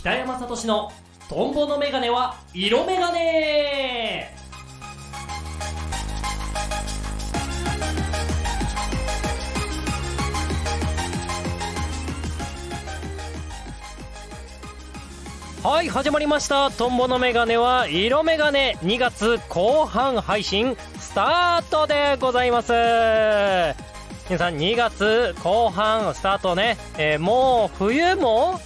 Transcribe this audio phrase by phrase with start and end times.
[0.00, 0.90] 北山聡の
[1.28, 4.34] トンボのメガネは色メガネ
[15.62, 16.70] はい始まりました。
[16.70, 22.72] トンボのメガネは色メガネ2月後半配信スタートでございます。
[24.30, 28.58] 皆さん2月後半スタートね、えーもう冬も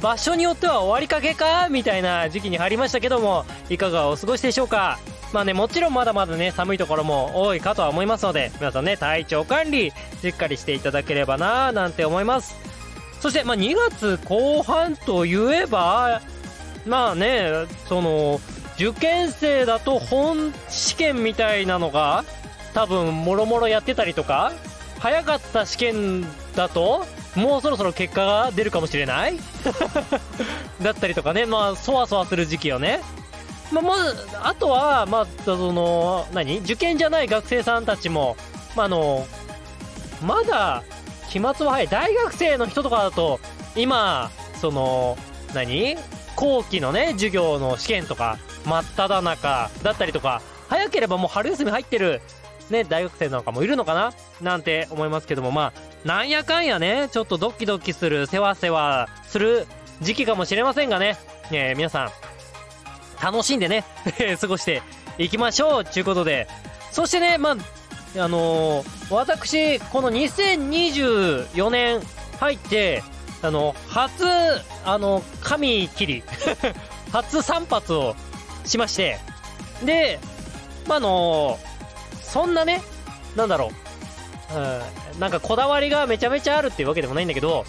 [0.00, 4.98] 場所によっては終わりかけかみたいな時期に入りましたけどもいかがお過ごしでしょうか。
[5.32, 12.56] まあねもちろんまだまだね寒いところも多いかとは思いますので皆さんね体調管理しっかりしていただければななんて思います。
[13.20, 16.22] そしてまあ2月後半といえば
[16.86, 18.40] まあねその
[18.76, 22.24] 受験生だと本試験みたいなのが
[22.72, 24.52] 多分もろもろやってたりとか
[25.00, 27.04] 早かった試験だと
[27.36, 29.36] もうそろそろ結果が出るかもしれない？
[30.82, 31.46] だったりとかね。
[31.46, 33.00] まあそわそわする時期よね。
[33.70, 36.58] まあ、まずあとはまあその何？
[36.58, 38.36] 受験じゃない学生さんたちも
[38.74, 39.26] まああの
[40.22, 40.82] まだ
[41.28, 41.88] 期末は早い。
[41.88, 43.40] 大学生の人とかだと
[43.74, 45.18] 今その
[45.54, 45.96] 何？
[46.36, 52.20] 後期のね授業の試験とか真っ只中だったりとか早ければもう春休み入ってる
[52.70, 54.12] ね大学生なんかもいるのかな？
[54.40, 55.50] なんて思いますけども。
[55.50, 59.66] まあなんやかんやねちょっとドキドキするせわせわする
[60.02, 61.16] 時期かもしれませんがね、
[61.50, 62.10] え皆さん
[63.22, 63.84] 楽しんでね
[64.40, 64.82] 過ごして
[65.18, 65.84] いきましょう。
[65.84, 66.48] ということで。
[66.92, 67.56] そしてねまあ
[68.22, 72.00] あのー私この2024年
[72.40, 73.02] 入って
[73.42, 74.24] あの初
[74.84, 76.24] あの髪切り。
[77.12, 78.16] 初散髪を
[78.64, 79.18] しまして。
[79.84, 80.18] で
[80.86, 81.58] まあの
[82.36, 82.82] そんなね
[83.34, 83.70] なんだろ
[84.52, 84.58] う、
[85.14, 87.64] うん、なんかこだわりがめちゃめちゃあるっていうわけでもないんだけど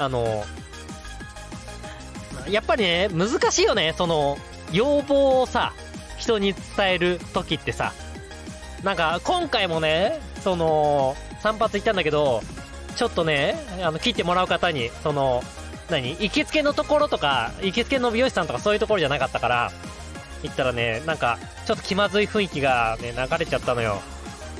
[0.00, 0.42] あの
[2.50, 3.94] やっぱりね難しいよね。
[3.96, 4.36] その
[4.72, 5.72] 要望をさ
[6.16, 7.92] 人に伝える時ってさ。
[8.82, 12.42] なんか今回もねその散髪行ったんだけど
[12.96, 15.42] ちょっとねあの切ってもらう方にその
[15.90, 16.10] 何？
[16.10, 19.72] 行きつけのところとか行きつけの美容師さんとかそういうところじゃなかったから
[20.42, 24.00] 行ったらねなんかちょっと気まずい雰囲気がね流れちゃったのよ。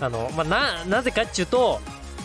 [0.00, 1.80] あのまあななぜかっちゅうと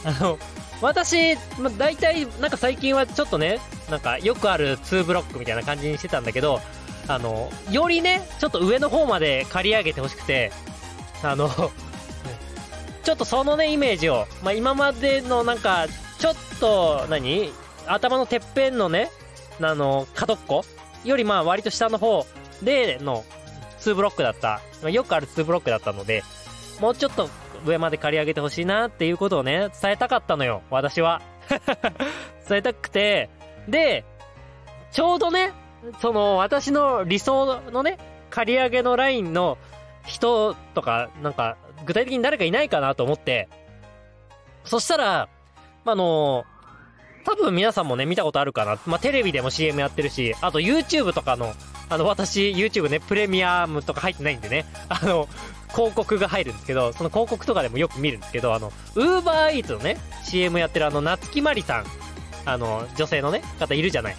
[0.06, 0.38] あの
[0.82, 3.60] 私、まあ、大体なんか最近はちょっとね
[3.90, 6.60] なんかよくある2ブロックみたいな感じにしてたんだけど
[7.08, 10.52] あのよりねちょっと上の方まで刈り上げてほしくて
[11.24, 11.50] あの
[13.04, 15.88] ちょっとそのねイメージを、まあ、今までのなんか
[16.20, 17.52] ちょっと何？
[17.86, 19.10] 頭のてっぺんのね
[19.62, 20.66] あの角っこ
[21.04, 22.26] よりまあ割と下の方
[22.62, 23.26] での
[23.92, 24.62] 2ブロックだった。
[24.82, 26.24] まあよくある2ブロックだったので
[26.80, 27.30] もうちょっと
[27.66, 31.22] 上まで刈り上げてほしいなっていうことをね伝えたかったのよ私は。
[32.48, 33.30] 伝えたくて。
[33.68, 34.04] で
[34.92, 35.54] ちょうどね
[36.02, 37.98] その私の理想のね
[38.30, 39.58] 刈り上げのラインの
[40.06, 43.48] 人とかなんか具体的に誰かいないかなと思って。
[44.66, 45.30] そしたら
[45.84, 46.46] まあの
[47.26, 51.54] 多分皆さんもね見たことあるかな、まあ、テレビでも CM やってるしあと YouTube とかの
[51.90, 54.66] あの私 YouTube ねプレミアムとか入ってないんでね。
[54.90, 55.28] あの
[55.74, 61.86] 広告が入るんですけどその広告とかでもよく見るんですけどあの UberEats のね CM やってるあの夏木マリさん。
[62.46, 64.16] あの女性のね方いるじゃない。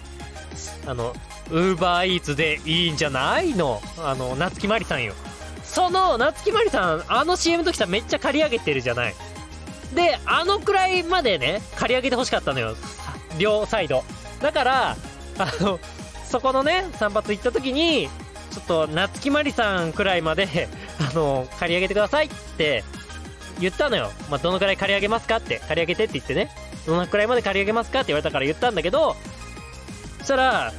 [0.87, 1.13] あの
[1.49, 3.81] UberEats でいいんじゃないの？
[3.99, 5.13] あの夏木マリさんよ。
[5.63, 9.15] その夏木マリさんあの CM の時さめっちゃ刈り上げてるじゃない。
[9.93, 12.75] であのくらいまでね刈り上げてほしかったのよ。
[13.37, 14.03] 両サイド。
[14.41, 14.97] だから
[15.37, 15.79] あの
[16.25, 18.09] そこのね散髪行った時に
[18.51, 20.69] ちょっと夏木マリさんくらいまで
[20.99, 22.83] あの刈り上げてくださいって
[23.59, 26.49] 言ったのよ、まあ、どのくらい刈り上げますかって刈り上げてって言ってね。
[26.85, 29.15] どのくらいまで刈り上げますかって言われたから言ったんだけど
[30.19, 30.73] そしたら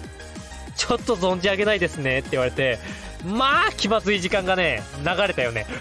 [0.77, 2.79] ちょっと存じ上げないですねって言われて
[3.25, 5.67] まあ気まずい時間がね流れたよね。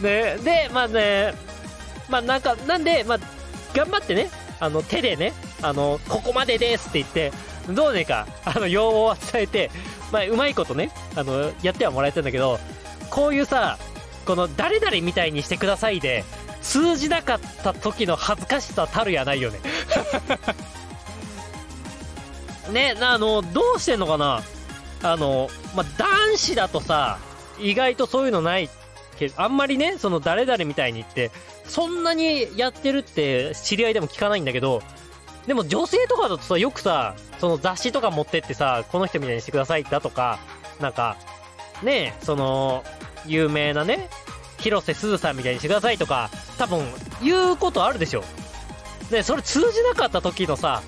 [0.00, 0.36] ね。
[0.38, 1.34] でまあね
[2.08, 3.18] まあなんかなんでまあ
[3.74, 4.30] 頑張ってね
[4.60, 5.32] あの手でね
[5.62, 7.32] あのここまでですって言って
[7.72, 9.70] どうねかあの要望を伝えて
[10.12, 12.58] まあうまいことねあのやってはもらえたんだけど
[13.10, 13.78] こういうさ
[14.26, 16.24] この誰々みたいにしてくださいで
[16.64, 19.60] 通じなかった時の恥ずかしさたるやないよね。
[22.72, 24.42] ね、あの、どうしてんのかな？
[25.02, 27.18] あの、まあ、男子だとさ、
[27.58, 28.70] 意外とそういうのない
[29.14, 31.30] け、あんまりね、その誰々みたいに言って、
[31.66, 34.82] そんなにやってるって知り合いでも聞かないんだけど、
[35.46, 40.38] でも女性とかだとさ、よくさ、その雑誌とか持ってってさ、この人みたいにしてくださいだとか、
[40.80, 41.16] なんか、
[41.82, 42.84] ねその、
[43.26, 44.08] 有名なね、
[44.58, 46.84] 広瀬すずさんみたいにしてくださいとか、多分、
[47.22, 48.24] 言うことあるでしょ。
[49.10, 50.82] で、それ通じなかった時のさ、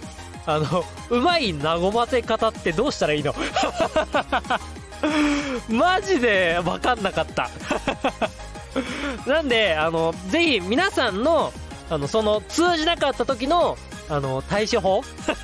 [0.47, 3.35] あの、うまい和ませ方ってどうしたらいいの？
[5.69, 7.51] マジで分かんなかった
[9.27, 11.53] なんで、あの、ぜひ皆さんの、
[11.91, 13.79] あの、その通じなかった時の、
[14.09, 15.03] あの、対処法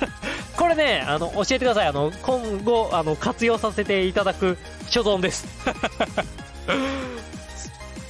[0.57, 1.87] これね、あの、教えてください。
[1.87, 4.57] あの、今後、あの、活用させていただく
[4.89, 5.47] 所存です。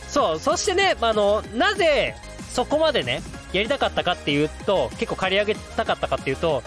[0.09, 2.15] そう、そしてね、あの、なぜ、
[2.51, 6.61] そこまでね、やりたかったかっていうと、結構借り上げたかったかっていうと、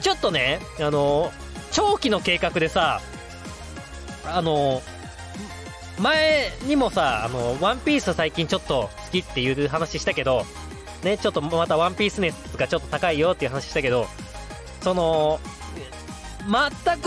[0.00, 1.32] ちょっとね、あの、
[1.70, 3.00] 長期の計画でさ、
[4.36, 4.82] あの、
[5.98, 10.44] 前にもさ、あの、ワンピース最近ちょっと好きっていう話したけど、
[11.02, 14.06] ね、ちょっとまたワンピース熱がちょっと高いよっていう話したけど、
[14.80, 15.40] その、
[16.48, 17.06] 全く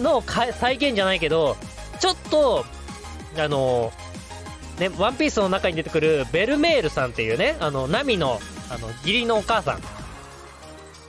[0.00, 1.56] の再現じゃないけど、
[1.98, 2.64] ちょっと、
[3.38, 3.92] あの、
[4.78, 8.40] ね、ワンピースの中に出てくるベルメールさんっていうね、あの、ナミの、
[8.70, 9.78] あの、義理のお母さ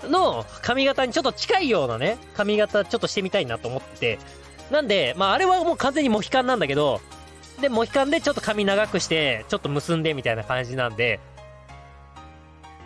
[0.06, 4.20] んの髪型にちょっと近いようなね、髪型ちょっとしてみたいなと思って、
[4.72, 7.02] なんで、まあ、あれはもう完全にモヒカンなんだけど、
[7.62, 11.20] で、モヒカンでちょっと髪長くして、ちょっと結んでみたいな感じなんで、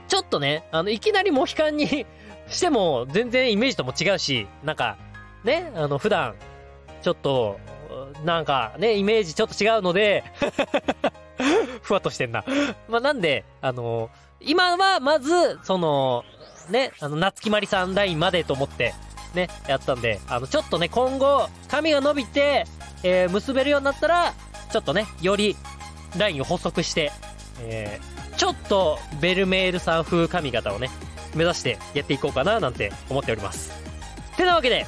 [0.07, 2.05] ちょっとね、あの、いきなりモヒカンに
[2.47, 4.97] しても、全然イメージとも違うし、なんか、
[5.43, 6.35] ね、あの、普段、
[7.01, 7.59] ちょっと、
[8.23, 10.23] なんかね、イメージちょっと違うので
[11.81, 12.43] ふわっとしてんな。
[12.87, 16.23] ま、なんで、あの今はまず、その、
[16.69, 18.93] ね、あの、夏木まりさんラインまでと思って、
[19.33, 22.65] ね、やったんで、あの、ちょっとね、今後、髪が伸びて、
[23.03, 24.33] えー、結べるようになったら、
[24.71, 25.55] ちょっとね、より、
[26.17, 27.11] ラインを補足して、
[27.61, 30.89] えー、ちょっと、ベルメールさん風髪型をね、
[31.35, 33.71] 目指してやっていこうかな、なんて思っております。
[34.35, 34.85] てなわけで、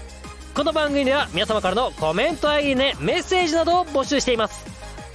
[0.54, 4.66] この番組では皆様からのコメント、いいね、メッセージなどを募集しています。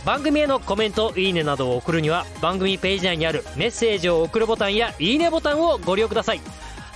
[0.04, 6.40] 番組へのコメント、いいねなどを送るには、番組ページ内にあるメッセージを送るボタンや、いいねボタンをご利用ください。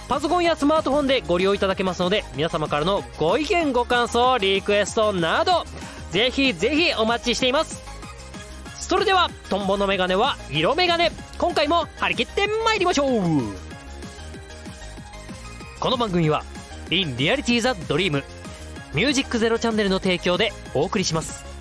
[0.09, 5.65] パソコンやスマートフォンでご利用いただけますので、皆様からのご意見、ご感想、リクエストなど、
[6.11, 7.83] ぜひぜひお待ちしています。
[8.79, 11.11] それでは、トンボのメガネは色メガネ。
[11.39, 13.23] 今回も張り切って参りましょう
[15.81, 16.45] この番組は、
[16.91, 18.23] In Reality the Dream、
[18.93, 21.52] ミュージックゼロチャンネルの提供でお送りします。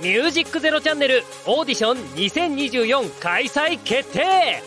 [0.00, 4.62] ミュージックゼロチャンネルオーディション2024開催決定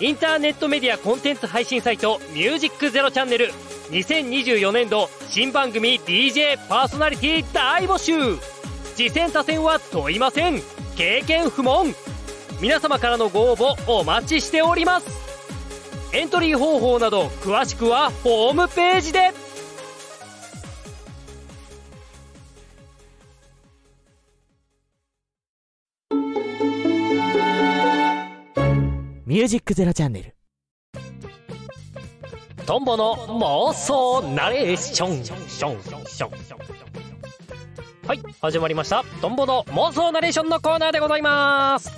[0.00, 3.50] インターネットメディアコンテンツ配信サイトミュージックゼロチャンネル
[3.90, 8.38] 2024年度新番組 DJ パーソナリティ大募集。
[8.94, 10.62] 次戦他戦は問いません。
[10.96, 11.92] 経験不問。
[12.60, 15.08] 皆様からのご応募お待ちしております。
[16.12, 19.39] エントリー方法など詳しくはホームページで。
[29.40, 30.34] ュージックゼロチャンネル。
[32.66, 36.30] トンボの妄想ナレーションションションション。
[38.06, 39.04] はい始まりました。
[39.20, 41.90] トンボの妄想ナレーションのコーナーでございます。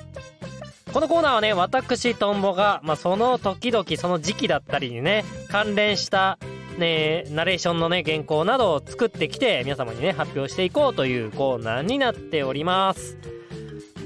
[0.93, 6.39] このコーナーはね私トンボが、まあ、その時々その時期だったりにね関連した
[6.79, 13.19] ね、ナレーションのね、原稿などを作ってきて、皆様にね、発表していこうというコーナーになっております。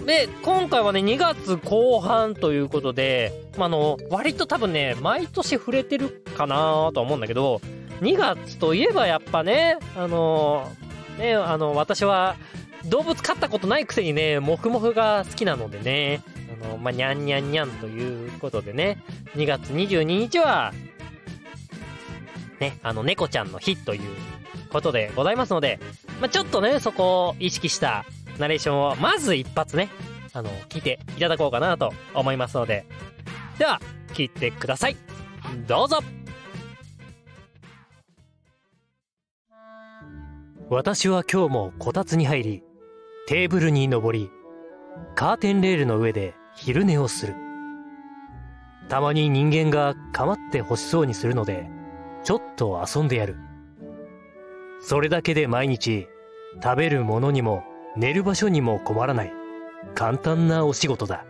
[0.07, 6.57] で、今回はね、2月後半ということで、まあ、の、割と多分ね、毎年触れてるかな
[6.95, 7.61] とは思うんだけど、
[8.03, 10.71] 2月といえばやっぱね、あの、
[11.19, 12.37] ね、あの、私は
[12.85, 16.23] 動物飼ったことないくせにね、モフモフが好きなのでね、
[16.63, 19.03] あの、まあ、にゃんにゃんにゃんということでね、
[19.35, 20.73] 2月22日は、
[22.61, 24.03] ね、あの、猫ちゃんの日という
[24.71, 25.81] ことでございますので、
[26.21, 28.05] まあ、ちょっとね、そこを意識した
[28.39, 29.89] ナレーションをまず一発ね、
[30.33, 32.85] あの、聞いていただこうかなと思いますので、
[33.59, 33.81] では、
[34.13, 34.97] 聞いてください。
[35.67, 35.99] どうぞ
[40.69, 42.63] 私は今日もこたつに入り、
[43.29, 44.31] テーブルに登り、
[45.15, 47.35] カーテンレールの上で昼寝をする。
[48.89, 51.69] たまに人間が構って欲しそうにするので、
[52.25, 53.37] ちょっと遊んでやる。
[54.81, 56.09] それだけで毎日、
[56.63, 57.65] 食べるものにも
[57.97, 59.33] 寝る場所にも困らない
[59.95, 61.25] 簡単なお仕事だ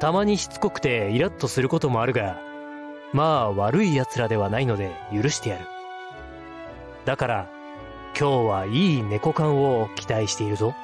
[0.00, 2.38] たまにしつこくてイラッとすることもあるが
[3.12, 5.66] まあ悪い奴らではないので許してやる
[7.04, 7.50] だから
[8.18, 10.74] 今日はいい猫缶を期待しているぞ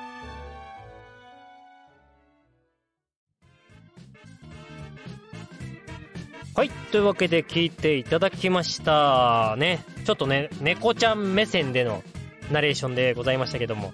[6.56, 6.70] はい。
[6.92, 9.80] というわけで聞いていただきましたね。
[10.04, 12.04] ちょっとね、猫ちゃん目線での
[12.50, 13.92] ナレーションでございましたけども、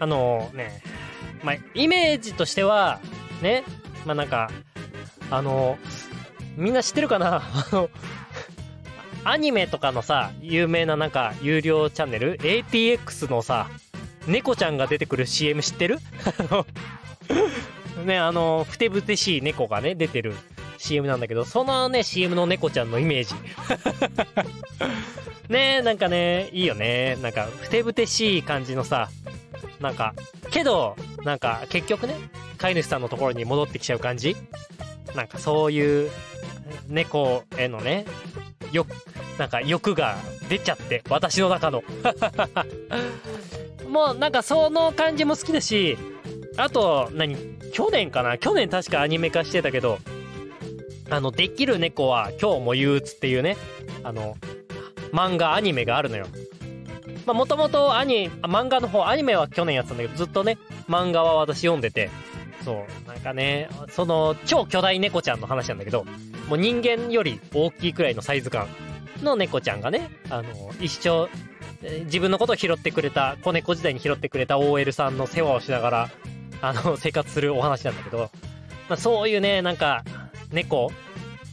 [0.00, 0.82] あのね、
[1.42, 3.00] まあ、イメージとしては、
[3.42, 3.64] ね、
[4.04, 4.50] まあなんか、
[5.30, 5.78] あの、
[6.56, 7.42] みんな知ってるかな？
[7.42, 7.90] あの、
[9.24, 13.68] アニメとかのさ、有名ななんか、有料チャンネル ?ATX のさ、
[14.26, 15.98] 猫ちゃんが出てくる CM 知ってる？
[18.04, 20.34] ね、あの、ふてぶてしい猫がね、出てる
[20.78, 23.34] CM なんだけど、そのね、CM の猫ちゃんのイメージ。
[25.48, 27.16] ねえなんかね、いいよね。
[27.22, 29.08] なんか、ふてぶてしい感じのさ、
[29.80, 30.14] なんか、
[30.50, 32.16] けど、なんか、結局ね、
[32.58, 34.36] 飼い主さんのところに戻ってきちゃう感じ？
[35.14, 36.10] なんかそういう、
[36.88, 38.06] 猫へのね、
[38.72, 38.86] よ、
[39.38, 40.16] なんか欲が
[40.48, 41.82] 出ちゃって、私の中の。
[43.88, 45.96] もうなんかその感じも好きだし、
[46.56, 47.36] あと、何？
[47.72, 48.38] 去年かな？
[48.38, 49.98] 去年確かアニメ化してたけど、
[51.10, 53.56] あの、できる猫は今日も憂鬱っていうね、
[54.02, 54.36] あの、
[55.12, 56.26] 漫画、アニメがあるのよ。
[57.26, 60.58] まあ、もともとアニ、漫画の方、アニメは去年やってたんだけど、ずっとね、
[60.88, 62.10] 漫画は私読んでて、
[62.64, 66.04] そう、なんかね、その、超巨大猫ちゃんの話なんだけど、
[66.48, 68.68] もう人間より大きいくらいのサイズ感
[69.22, 70.48] の猫ちゃんがね、あの、
[70.80, 71.28] 一生、
[72.04, 76.10] 自分のことを拾ってくれた、子猫時代に拾ってくれた OL さんの世話をしながら、
[76.62, 78.30] あの、 生活するお話なんだけど、
[78.88, 80.04] まあ、そういうね、なんか、
[80.52, 80.92] 猫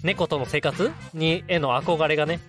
[0.04, 2.40] 猫との生活に、への憧れがね、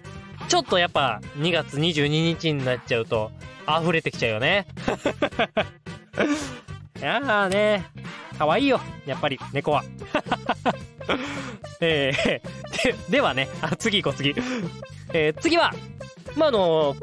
[0.54, 3.32] ちょっとやっぱ2月22日になっちゃうと
[3.68, 4.68] 溢れてきちゃうよね。
[6.96, 7.84] い やーね、
[8.38, 9.82] 可愛いよ、やっぱり猫は。
[11.82, 12.25] えー、
[12.84, 14.32] で、ではね、あ次行こう次。
[15.12, 15.75] えー、次は、
[16.37, 16.94] まあ、あの、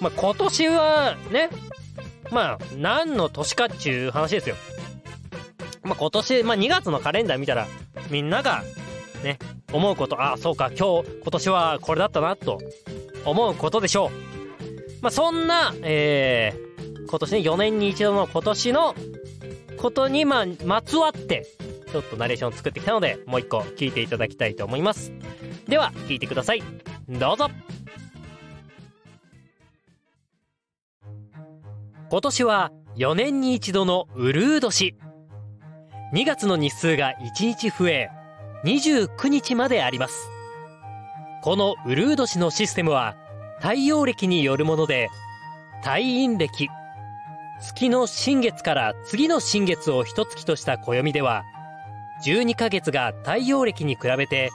[0.00, 1.50] まあ、今年はね、
[2.32, 4.56] まあ、何の年かっちゅう話ですよ。
[5.84, 7.68] まあ、今年、まあ、2月のカレンダー見たら、
[8.10, 8.64] みんなが、
[9.22, 9.38] ね、
[9.72, 12.58] 思うこと、ああ、そうか、今日、今年はこれだったな、と
[13.26, 14.10] 思うことでしょう。
[15.02, 18.94] まあ、そんな、えー、今年ね、4年に一度の今年の
[19.76, 21.46] ことに、まあ、まつわって、
[21.92, 25.12] ちょっとナレーションを作ってきたので、もう一個聞いていただきたいと思います。
[25.68, 26.62] では、聞いてください。
[27.08, 27.50] どうぞ
[32.08, 34.96] 今年は4年に一度のウルー年。
[36.14, 38.10] 2月の日数が1日増え、
[38.64, 40.35] 29日まであります。
[41.46, 43.14] このウルー年のシステムは
[43.60, 45.10] 太陽暦によるもので、
[45.80, 46.68] 太陰暦、
[47.60, 51.44] 月の新月から次の新月を一月とした暦では、
[52.24, 54.50] 12ヶ月が太陽暦に比べて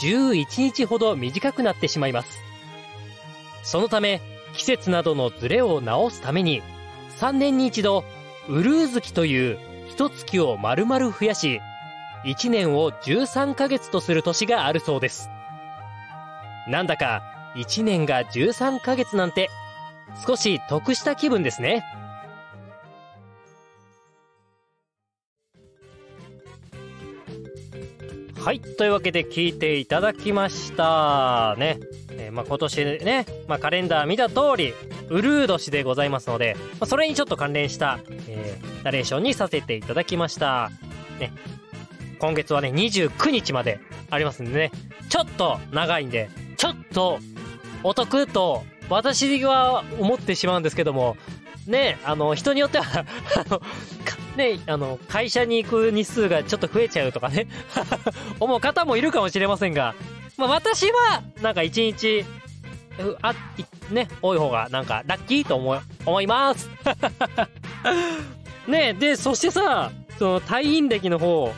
[0.00, 2.40] 11日ほど短くなってしまいます。
[3.62, 4.20] そのため、
[4.52, 6.60] 季節などのズレを直すために、
[7.20, 8.02] 3年に一度、
[8.48, 11.60] ウルー月という一月を丸々増やし、
[12.24, 15.31] 1年を13ヶ月とする年があるそうです。
[16.68, 17.22] なんだか
[17.56, 19.50] 1年が13ヶ月なんて
[20.26, 21.84] 少し得した気分ですね。
[28.42, 28.60] はい。
[28.60, 31.78] というわけで聞いていただきましたね。
[32.10, 34.74] えー、まあ、今年ね、まあ、カレンダー見た通り、
[35.10, 40.72] ウルー年でございますので、まあ、それにちょっと関連した、えー、ナレーションにさせていただきました。
[41.20, 41.32] ね。
[42.18, 43.78] 今月はね、29日まで
[44.10, 44.72] ありますんでね、
[45.08, 46.28] ちょっと長いんで、
[46.62, 47.18] ちょっと
[47.82, 51.16] お得と私は思ってしまうんですけども、
[51.66, 53.00] ね、あの、人によっては
[53.34, 53.60] あの、
[54.36, 57.48] ね、あの、会社に行く日数がちょっと増えちゃうとかね
[58.38, 59.96] 思う方もいるかもしれませんが、
[60.36, 62.24] まあ私は、なんか一日、
[63.22, 63.34] あ、
[63.90, 66.70] ね、多い方がなんかラッキーと思い、思います。
[68.68, 71.52] ねで、そしてさ、その、退院歴の方、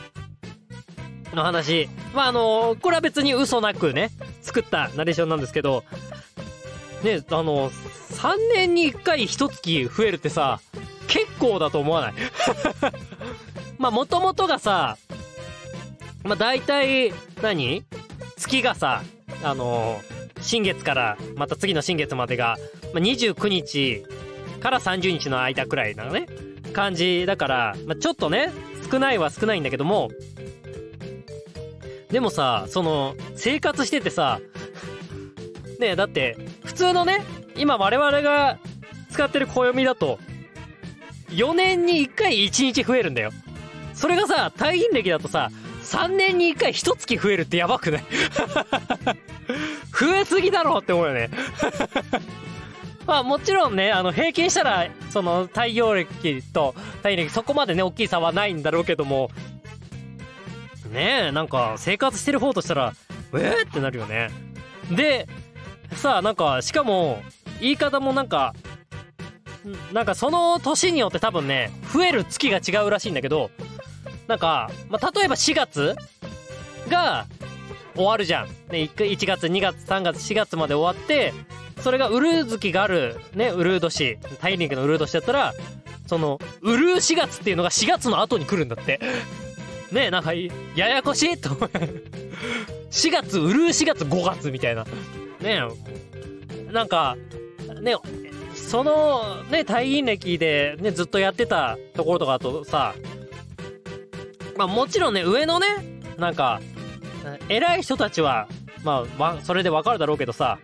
[1.35, 1.89] の話。
[2.13, 4.11] まあ、あのこれは別に嘘なくね、
[4.41, 5.83] 作ったナレーションなんですけど、
[7.03, 10.59] ね、あの3年に1回1月増えるってさ、
[11.07, 12.13] 結構だと思わない？
[13.77, 14.97] まあ、もともとがさ、
[16.23, 17.83] まあ、大体何、
[18.37, 19.03] 月がさ、
[19.43, 20.01] あの
[20.41, 22.57] 新月からまた次の新月までが、
[22.93, 24.03] まあ、29日
[24.59, 26.27] から30日の間くらいなのね、
[26.73, 28.51] 感じだから、まあ、ちょっとね、
[28.91, 30.09] 少ないは少ないんだけども、
[32.15, 34.39] でもさ、その、生活しててさ、
[35.81, 37.25] ねえ、だって、普通のね、
[37.57, 38.57] 今我々が
[39.11, 40.17] 使ってる暦だと、
[41.31, 43.31] 4年に1回1日増えるんだよ。
[43.93, 45.49] それがさ、退院歴だとさ、
[45.83, 48.03] 3年に1回1月増えるってやばくない？
[49.91, 51.29] 増えすぎだろって思うよね
[53.05, 59.29] まあもちろんね、あの平均したら、その太陽暦と太陽暦そこまでね、大きい差はないんだろうけども、
[60.95, 62.93] ねえ、なんか生活してる方としたら、
[63.33, 63.69] えー？
[63.69, 64.29] ってなるよね。
[64.89, 65.27] で、
[65.93, 67.21] さあなんか、しかも、
[67.59, 68.53] 言い方もなんか、
[69.91, 73.51] なんかその年によって多分ね、増える月が違うらしいんだけど、
[74.27, 75.95] なんか、まあ、例えば4月
[76.89, 77.25] が
[77.95, 78.47] 終わるじゃん。
[78.71, 81.33] ね、1月、2月、3月、4月まで終わって、
[81.81, 85.53] それがウルー月がある、ね、ウルー年、大陸のウルー年だったら、
[86.07, 88.99] その、ウルー4月っていうのが4月の後に来るんだって。
[89.95, 91.69] ねなんか、ややこしいと思う。
[92.91, 94.85] 4月、ウルー4月、5月みたいな。
[95.41, 95.61] ね
[96.71, 97.15] なんか、
[97.81, 97.95] ね、
[98.53, 102.93] その、ね、退院歴でね、ずっとやってたところとかだとさ、
[104.57, 105.67] まあもちろんね、上のね、
[106.17, 106.59] なんか、
[107.49, 108.47] 偉い人たちは、
[108.83, 110.59] まあ、それでわかるだろうけどさ、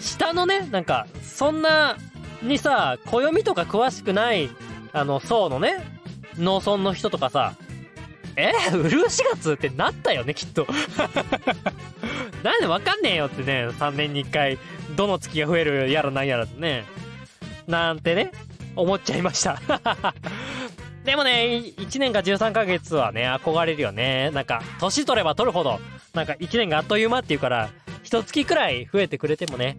[0.00, 1.96] 下のね、なんか、そんな
[2.42, 4.48] にさ、暦とか詳しくない、
[4.92, 6.00] あの、層のね、
[6.38, 7.54] 農村の人とかさ、
[8.38, 10.64] えー、うるうし月ってなったよね、きっと。
[12.44, 14.58] なんでわかんねえよってね、3年に1回、
[14.94, 16.84] どの月が増えるやらなんやらね。
[17.66, 18.30] なんてね、
[18.76, 19.60] 思っちゃいました
[21.04, 24.30] でもね、1年か13ヶ月はね、憧れるよね。
[24.30, 25.80] なんか、年取れば取るほど、
[26.14, 27.70] なんか1年があっという間っていうから、
[28.04, 29.76] 一月くらい増えてくれてもね、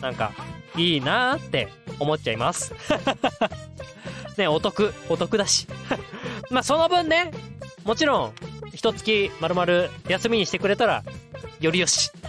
[0.00, 0.30] なんか、
[0.76, 2.72] いいなーって思っちゃいます。
[4.38, 5.66] ね、お得、お得だし。
[6.50, 7.32] まあ、その分ね、
[7.84, 8.32] もちろん、
[8.72, 11.02] 一月丸々休みにしてくれたら、
[11.60, 12.10] よりよし。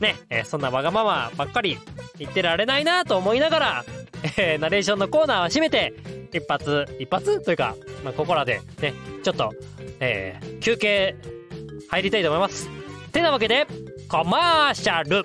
[0.00, 1.78] ね、えー、そんなわがままばっかり
[2.18, 3.84] 言ってられないなと思いながら、
[4.36, 5.94] えー、ナレーションのコーナーは閉めて、
[6.32, 9.52] 一発、一発というか、まあ、ここらでね、ちょっと、
[10.00, 11.16] えー、休憩
[11.90, 12.68] 入りたいと思います。
[13.12, 13.66] てなわけで、
[14.08, 15.24] コマーシャル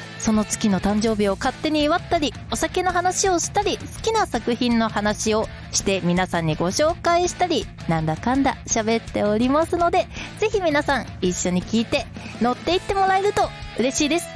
[0.21, 10.07] その月の誕生日を勝手に祝ったり、お酒の話をしたり、好きな作品の話をして皆さんにご紹介したり、なんだかんだ喋っておりますので、
[10.39, 12.05] ぜひ皆さん一緒に聞いて
[12.39, 14.27] 乗っていってもらえると嬉しいです。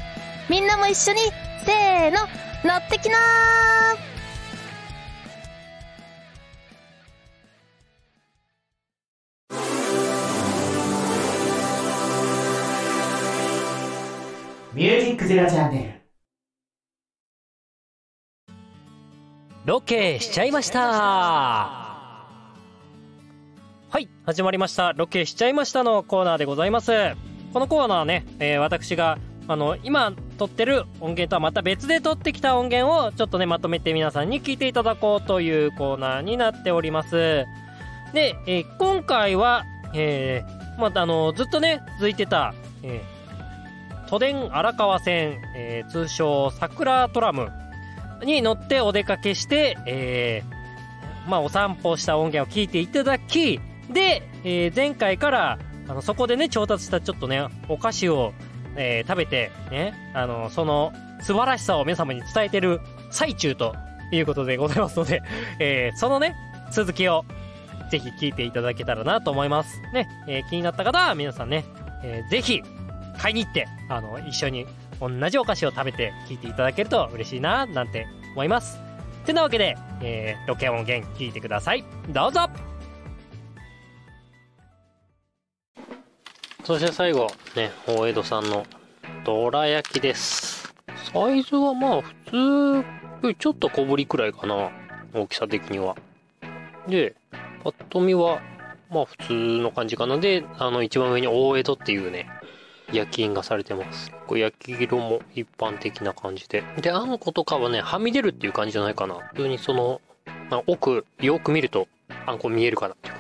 [0.50, 1.19] みんなも一緒に、
[1.65, 2.17] せーの、
[2.63, 4.14] 乗ってきなー
[14.76, 16.02] ミュージックゼロチャンネ
[18.50, 18.54] ル
[19.64, 22.28] ロケしちゃいましたは
[23.98, 26.92] い始まりましたロケしちゃいましたのコーナーでございます
[27.54, 37.46] このコーナーはね、えー、私があの、今撮ってる音源とはまた別で撮ってきた音源をちょっとね、まとめて皆さんに聞いていただこうというコーナーになっております。
[38.12, 43.14] で、えー、今回は、えー、またあの、ずっとね、続いてた、えー、
[44.10, 47.52] 都電荒川線、えー、通称桜トラム
[48.24, 58.34] に乗ってお出かけして、えー、まあ、お散歩した音源を聞いていただき、で、えー、前回から、あの、そこでね、調達したちょっとね、お菓子を
[58.76, 63.76] えー、食べて、ね、あの、その素晴らしさを皆様に伝えてる最中と
[64.12, 65.22] いうことでございますので、
[65.60, 66.36] えー、そのね、
[66.72, 67.26] 続きを
[67.89, 69.82] ぜひ聞いていただけたらなと思います。
[69.94, 71.65] ね、えー、気になった方は皆さんね、
[72.04, 72.62] えー、ぜひ
[73.17, 74.65] 買いに行って、あの、一緒に
[74.99, 78.80] 同じお菓子を食べて聞いていただけると嬉しいな、なんて思います。
[79.25, 81.84] てなわけで、えー、ロケ音源聞いてください。
[82.10, 82.49] どうぞ
[86.63, 88.65] そして最後、ね、大江戸さんの
[89.23, 90.73] どら焼きです。
[91.13, 92.38] サイズはまあ普通
[93.21, 94.71] よりちょっと小ぶりくらいかな。
[95.13, 95.95] 大きさ的には。
[96.88, 97.15] で、
[97.63, 98.41] パッと見は、
[98.89, 100.17] まあ普通の感じかな。
[100.17, 102.28] で、あの一番上に大江戸っていうね、
[102.91, 104.12] 焼き印がされてます。
[104.28, 106.63] これ焼き色も一般的な感じで。
[106.82, 109.15] で、あんことかはね、はみ出るっていう感じじゃないかな。
[109.34, 110.02] 普通にその、
[110.50, 111.88] まあ、奥、よく見ると、
[112.26, 113.17] あんこ見えるかなっていうい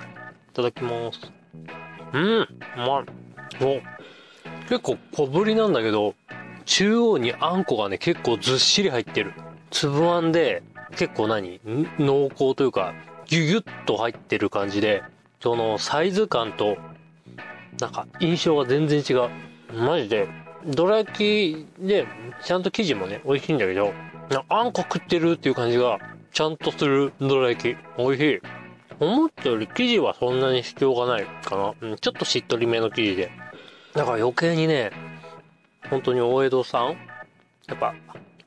[0.53, 1.19] ただきます。
[2.13, 2.47] うん、う
[2.77, 3.05] まい。
[3.63, 3.81] お
[4.69, 6.15] 結構小ぶりなんだけど、
[6.65, 9.33] 中央にあんこがね、結構ずっしり入ってる。
[9.71, 10.63] 粒あんで、
[10.97, 11.59] 結構何
[11.99, 12.93] 濃厚というか、
[13.25, 15.03] ギュギュッと入ってる感じで、
[15.41, 16.77] そのサイズ感と、
[17.79, 19.29] なんか印象が全然違う。
[19.75, 20.27] マジで、
[20.65, 22.07] どら焼きで、
[22.43, 23.93] ちゃんと生地もね、美味しいんだけど、
[24.49, 25.99] あんこ食ってるっていう感じが、
[26.31, 27.77] ちゃんとするどら焼き。
[27.97, 28.41] 美味しい。
[28.99, 31.73] 思ったより生地はそんなに必要がないかな。
[31.81, 33.31] うん、ちょっとしっとりめの生地で。
[33.93, 34.91] だから余計にね、
[35.89, 36.97] 本当に大江戸さん
[37.67, 37.93] やっぱ、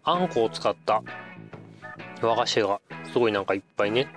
[0.04, 1.02] あんこを使った
[2.22, 2.80] 和菓子が
[3.12, 4.08] すごいなんかいっぱいね、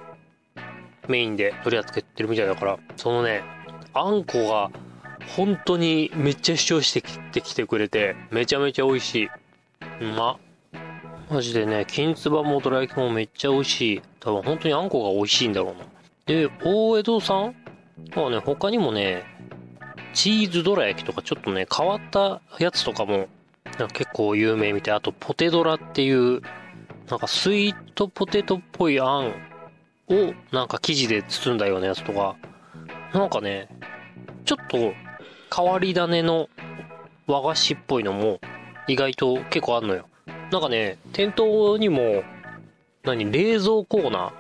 [1.08, 3.44] メインで取り扱ってるみたいだから、そのね、
[3.94, 4.72] あんこが
[5.28, 9.30] 本当にめっちゃ主張してきてきてくれて、めちゃめちゃ美味しい。
[10.02, 10.38] うま。
[11.30, 14.02] マジでね、金つばもどら焼きもめっちゃ美味しい。
[14.20, 15.86] 多分本当にあんこが美味しいんだろうな。
[16.26, 17.56] で、大江戸さん
[18.16, 19.24] まあね、他にもね、
[20.14, 23.28] チーズどら焼きとかちょっとね、変わったやつとかも、
[23.80, 24.94] なんか結構有名みたい。
[24.96, 26.42] あと、ポテドラっていう、
[27.10, 29.28] なんかスイートポテトっぽいあん
[30.10, 32.36] を、なんか生地で包んだようなやつとか、
[33.14, 33.70] なんかね、
[34.46, 34.94] ちょっと
[35.54, 36.50] 変わり種の
[37.28, 38.40] 和菓子っぽいのも
[38.88, 40.08] 意外と結構あんのよ。
[40.52, 42.24] なんかね、店頭にも、
[43.04, 44.34] 何、冷蔵コーナ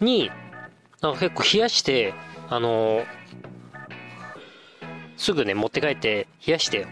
[0.00, 0.30] ーに、
[1.00, 2.12] なんか結構冷やして、
[2.48, 3.20] あのー
[5.20, 6.86] すぐね、持って帰って冷やして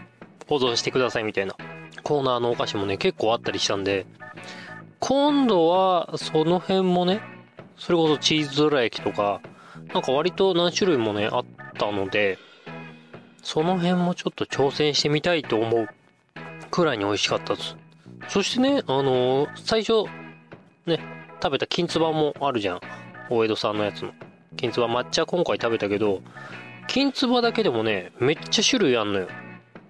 [0.49, 1.57] 保存してくださいみたいな
[2.03, 4.05] コーナーのお菓子もね、結構あったりしたんで、
[5.01, 7.23] 今度はその辺もね、
[7.79, 9.41] それこそチーズドラ焼きとか、
[9.95, 11.45] なんか割と何種類もね、あっ
[11.79, 12.39] たので、
[13.49, 15.89] その辺もちょっと挑戦してみたいと思う
[16.71, 17.77] くらいに美味しかったです。
[18.29, 20.05] そしてね、あのー最初、
[20.85, 21.01] ね、
[21.43, 22.81] 食べた金つばもあるじゃん。
[23.31, 24.13] 大江戸さんのやつの。
[24.59, 26.21] 金つば抹茶今回食べたけど、
[26.89, 29.29] 金つばだけでもね、めっちゃ種類あんのよ。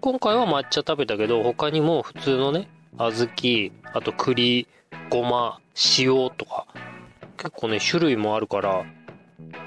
[0.02, 4.68] 今回は抹茶食べたけど、他にも普通のね、小豆、あと栗、
[5.10, 5.58] ごま、
[5.98, 6.68] 塩とか、
[7.36, 8.84] 結構ね、種類もあるから、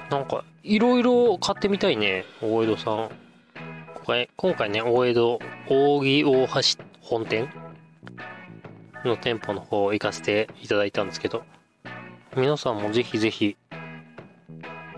[0.09, 3.30] なんか、いろいろ買ってみたいね、大江戸さん。
[4.11, 7.47] 今回、今回ね、大江戸、扇大橋本店？
[9.05, 11.43] の店舗の方行かせていただいたんですけど、
[12.35, 13.55] 皆さんもぜひぜひ、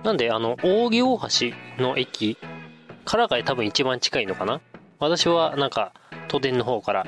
[0.04, 1.28] なんで、あの、扇大橋
[1.78, 2.40] の駅
[3.06, 4.62] からが多分一番近いのかな？
[4.98, 5.94] 私はなんか、
[6.28, 7.06] 都電の方から、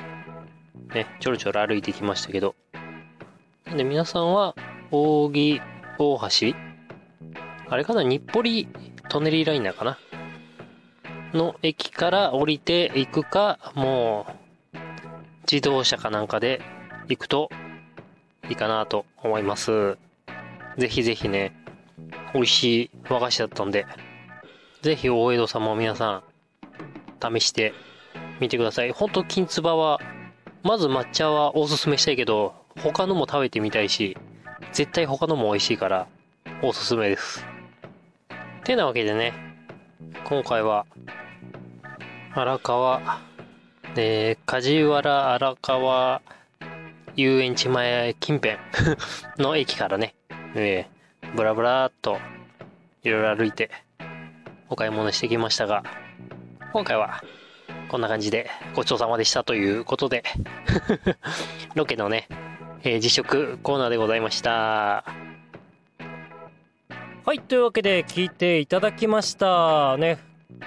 [0.94, 2.54] ね、ちょろちょろ歩いてきましたけど。
[3.64, 4.54] なんで皆さんは、
[4.92, 5.60] 扇
[5.98, 6.54] 大橋
[7.68, 8.04] あれかな？
[8.04, 8.68] 日暮里
[9.10, 9.98] 舎人ライナーかな？
[11.32, 14.26] の駅から降りていくか、も
[14.74, 14.78] う、
[15.50, 16.60] 自動車かなんかで
[17.08, 17.50] 行くと
[18.48, 19.96] いいかなと思います。
[20.76, 21.52] ぜひぜひね、
[22.34, 23.86] 美味しい和菓子だったんで、
[24.82, 26.22] ぜひ大江戸さんも皆さ
[27.20, 27.74] ん、試して
[28.40, 28.92] みてください。
[28.92, 30.00] ほんと、金つばは、
[30.62, 34.16] まず抹茶はおすすめしたいけど、他のも食べてみたいし、
[34.72, 36.06] 絶対他のも美味しいから、
[36.62, 37.44] おすすめです。
[38.64, 39.55] てなわけでね、
[40.24, 40.86] 今回は、
[42.34, 43.20] 荒川、
[43.96, 46.22] え、梶原荒川
[47.16, 48.56] 遊園地前近辺
[49.42, 50.14] の駅からね、
[50.54, 52.18] えー、ブラブラーっと
[53.04, 53.70] いろいろ歩いて
[54.68, 55.82] お買い物してきましたが、
[56.72, 57.22] 今回は
[57.88, 60.24] こんな感じでごちそうさまでしたということで、
[61.74, 62.28] ロケのね、
[62.82, 65.25] えー実食コーナーでございました。
[67.26, 70.20] はい、というわけで聞いていただきましたね。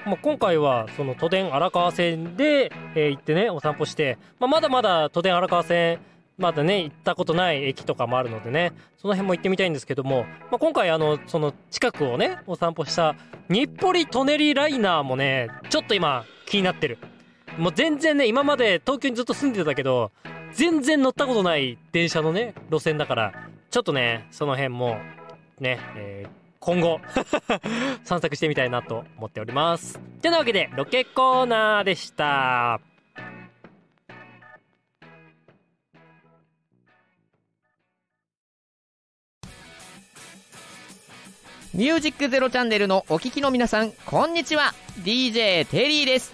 [0.06, 6.00] まあ、今回はその都電荒川線で、え行ってね、お散歩して、まあ、まだまだ都電荒川線、
[6.38, 13.16] まだね、行ったことない駅とかもあるのでね、その辺も行ってみたいんですけども、まあ、今回あの、その近くをね、お散歩した
[13.48, 16.98] 日暮里舎人ライナーもね、ちょっと今気になってる。
[17.58, 20.12] もう全然ね、今まで東京にずっと住んでたけど、
[20.52, 23.34] 全然乗ったことない電車のね、路線だから、
[23.72, 24.98] ちょっとね、その辺も、
[25.62, 27.00] ね、えー今後、
[28.04, 30.00] 散策してみたいなと思っております。
[30.22, 32.82] てなわけで、ロケコーナーでした。
[41.74, 44.74] ミュージックゼロチャンネルのお聞きの皆さん、こんにちは。
[45.04, 46.34] DJ テリーです。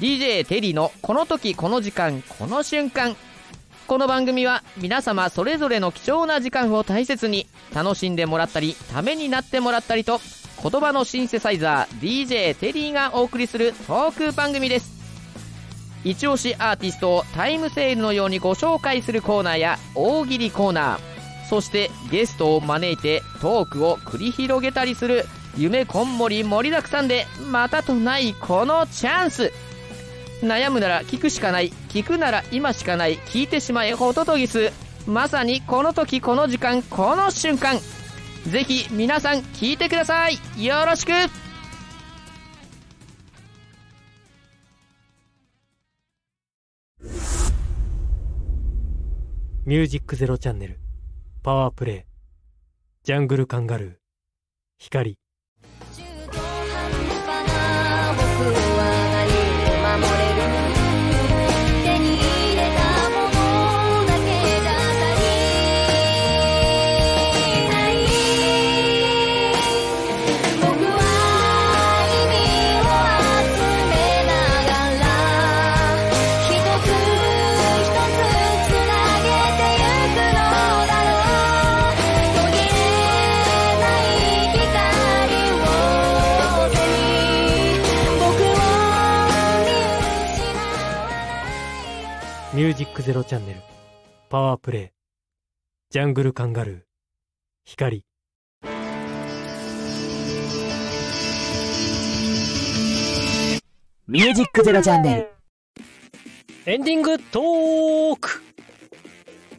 [0.00, 3.16] DJ テリーのこの時この時間この瞬間。
[3.86, 10.20] この番組は皆様それぞれの貴重な時間を大切に楽しんでもらったり、ためになってもらったりと、
[10.62, 14.94] 言葉のシンセサイザー DJ テリーがお送りするトーク番組です。
[16.02, 29.52] 一押しアーティストをタイムセールのようにご紹介するコーナーや大喜利コーナー、そしてゲストを招いてトークを繰り広げたりする夢こんもり盛りだくさんでまたとないこのチャンス
[30.44, 31.70] 悩むなら聞くしかない。
[31.88, 33.18] 聞くなら今しかない。
[33.18, 34.72] 聞いてしまえホトトギス。
[35.06, 37.78] まさにこの時この時間この瞬間。
[38.48, 40.38] ぜひ皆さん聞いてください。
[40.62, 41.10] よろしく。
[49.66, 50.78] ミュージックゼロチャンネル、
[51.42, 52.02] パワープレイ、
[53.02, 53.94] ジャングルカンガルー、
[54.76, 55.16] 光。
[92.64, 93.60] ミュージックゼロチャンネル
[94.30, 94.88] パワープレイ
[95.90, 96.80] ジャングルカンガルー
[97.66, 98.06] 光
[104.08, 105.28] ミュージックゼロチャンネル。
[106.64, 108.42] エンディングトーク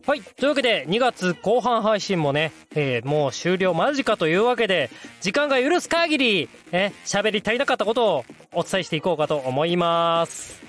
[0.07, 0.21] はい。
[0.23, 4.89] というわけで、2月後半配信もね、えーもう終了間近というわけで、
[5.21, 10.64] 時間が許す限り、え、喋り足りなかったことをお伝えしていこうかと思います。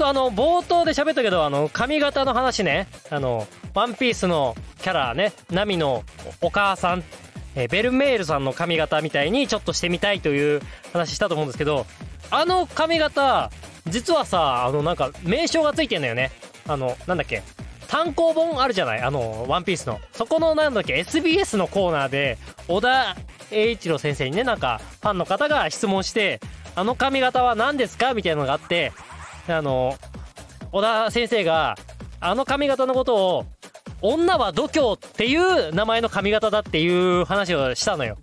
[0.00, 6.04] あの、冒頭で喋ったけど、あの、髪型の話ね、あの、ワンピースのキャラね、ナミの
[6.40, 7.02] お母さん、
[7.56, 11.86] えベルメールさんの髪型みたいにちょっとしてみたいという話したと思うんですけど、
[12.30, 13.50] あの髪型、
[13.88, 16.30] 実はさ、あの、なんか、名称がついてんだよね。
[16.68, 17.42] あの、なんだっけ。
[17.88, 19.00] 単行本あるじゃない？
[19.00, 19.98] あの、ワンピースの。
[20.12, 22.36] そこの、なんだっけ、SBS のコーナーで、
[22.68, 23.16] 小田
[23.50, 26.38] 栄一郎先生にね、なんか、ファンの方が質問して、
[26.76, 28.12] あの髪型は何ですか？
[28.12, 28.92] みたいなのがあって、
[29.54, 29.96] あの、
[30.72, 31.76] 小田先生が、
[32.20, 33.46] あの髪型のことを、
[34.00, 38.16] 女は度胸っていう名前の髪型だっていう話をしたのよ。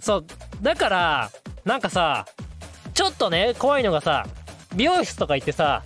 [0.00, 0.26] そう。
[0.62, 1.30] だから、
[1.64, 2.26] なんかさ、
[2.94, 4.26] ちょっとね、怖いのがさ、
[4.74, 5.82] 美容室とか行ってさ、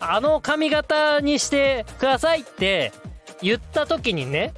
[0.00, 2.92] あの髪型にしてくださいって
[3.40, 4.54] 言った時にね、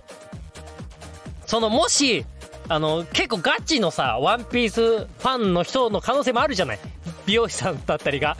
[1.46, 2.24] そのもし、
[2.68, 6.78] あの、結構ガチのさ、ワンピースファンの人の可能性もあるじゃない
[7.26, 8.36] 美容師さんだったりが。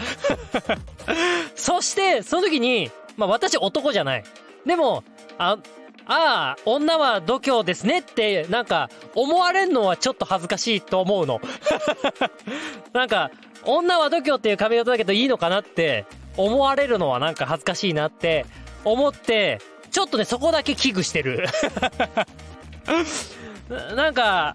[1.55, 4.25] そして、その時に、まあ私男じゃない。
[4.64, 5.05] でも、
[5.38, 5.59] あ、
[6.07, 11.40] ああ、女は度胸ですねって、なんか、思われんのはちょっと恥ずかしいと思うの。
[12.94, 13.31] なんか、
[13.64, 18.46] 女は度胸っていう髪型だけどいいのかなって思われるのはなんか恥ずかしいなって
[18.85, 21.49] 思って、ちょっとね、そこだけ危惧してる。
[23.68, 24.55] な なんか、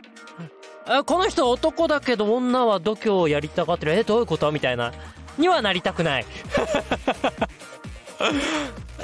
[0.86, 3.94] あこの人男だけど女は度胸をやりたがってる。
[3.94, 4.52] え、どういうこと？
[4.52, 4.94] みたいな。
[5.38, 6.26] にはなりたくない。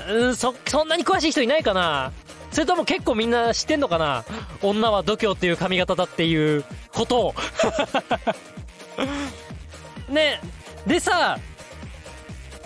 [0.09, 2.11] うんそ、そんなに詳しい人いないかな
[2.51, 4.23] それとも結構みんな知ってんのかな
[4.61, 6.63] 女は度胸っていう髪型だっていう
[6.93, 7.35] ことを。
[10.09, 10.39] ね、
[10.85, 11.39] でさ、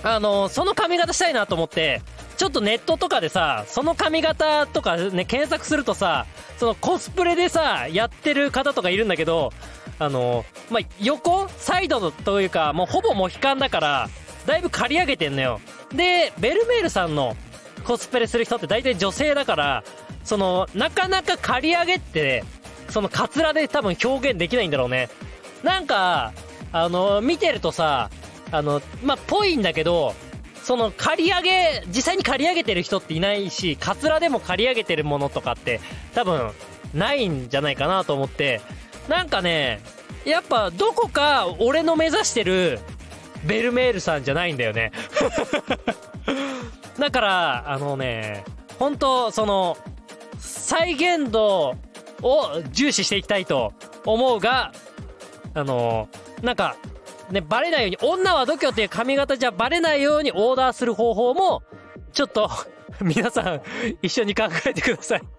[0.03, 2.01] あの、その髪型したいなと思って、
[2.41, 6.25] ちょっとネットとかでさ、その髪型とかね、検索するとさ、
[6.57, 9.53] そのコスプレでさ、やってる方とかいるんだけど、
[9.99, 14.09] あの、まあ、横サイドというか、もうほぼモヒカンだから、
[14.47, 15.61] だいぶ刈り上げてんのよ。
[15.93, 17.37] で、ベルメールさんの
[17.83, 19.83] コスプレする人って大体女性だから、
[20.23, 22.43] その、なかなか刈り上げって、
[22.89, 25.09] そのカツラで多分表現できないんだろうね。
[25.61, 26.33] なんか、
[26.71, 28.09] あの、見てるとさ、
[28.51, 30.15] あの、まあ、ぽいんだけど、
[30.63, 35.79] その刈り上げ、実際に刈り上げてる人っていないし、カツラでも刈り上げてるものとかって
[36.13, 36.51] 多分
[36.93, 38.61] ないんじゃないかなと思って、
[39.07, 39.81] なんかね、
[40.25, 42.79] やっぱどこか俺の目指してる
[43.45, 44.91] ベルメールさんじゃないんだよね。
[46.99, 48.43] だから、あのね、
[48.77, 49.77] 本当その、
[50.39, 51.75] 再現度
[52.21, 53.73] を重視していきたいと
[54.05, 54.71] 思うが、
[55.53, 56.07] あの、
[56.41, 56.75] なんか、
[57.31, 61.63] ね、バレないように、女は度胸っていう髪型じゃバレないようにオーダーする方法も、
[62.13, 62.49] ちょっと、
[63.01, 63.61] 皆さん、
[64.01, 65.21] 一緒に考えてください。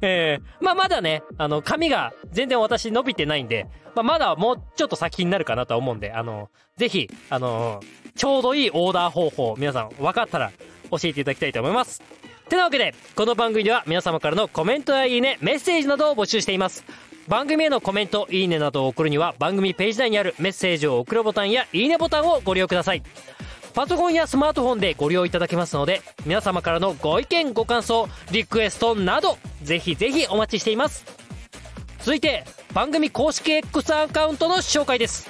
[0.00, 7.80] えー、まあまだね、あの、髪が全然私伸びてないんで、まあまだもうちょっと先になるかなとは思うんで、あの、ぜひ、あの、
[8.16, 10.50] ちょうどいいオーダー方法、皆さん分かったら
[10.90, 12.02] 教えていただきたいと思います。
[12.48, 16.84] てなわけで、この番組では皆様からのコメントやいいね、メッセージなどを募集しています。
[17.28, 23.02] 番組へのコメント、いいねなどを送るには番組ページ内にあるメッセージを送るボタンやいいねボタンをご利用ください。
[23.74, 31.04] パソコンやスマートフォンでご利用いただけますので、皆様からのご意見、ご感想、リクエストなど、ぜひぜひお待ちしています。
[32.00, 35.28] 続いて、番組公式 X アカウントの紹介です。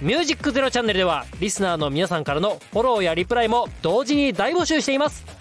[0.00, 5.35] ミュージックゼロチャンネルでは、リスナーの皆さんからのフォローやリプライも同時に大募集しています。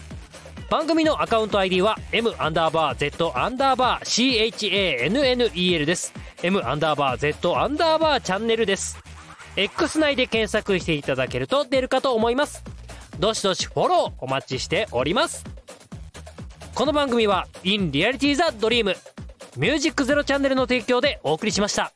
[0.69, 6.13] 番組のアカウント ID は M アンダーバー Z アンダーバー CHANNEL です。
[6.41, 8.97] M アンダーバー Z アンダーバーチャンネルです。
[9.55, 12.63] X 内で検索していただけると出るかと思います。
[13.19, 15.45] どしどしフォローお待ちしております。
[16.73, 18.95] この番組は In Reality the Dream
[19.57, 21.91] ミュージックゼロチャンネルの提供でお送りしました。